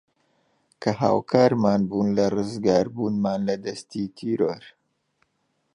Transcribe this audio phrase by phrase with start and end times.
[0.81, 4.63] کە هاوکارمان بوون لە رزگاربوونمان لە دەستی تیرۆر